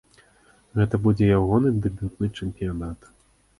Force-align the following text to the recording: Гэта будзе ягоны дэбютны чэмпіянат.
Гэта 0.79 0.99
будзе 1.03 1.29
ягоны 1.37 1.75
дэбютны 1.85 2.33
чэмпіянат. 2.41 2.99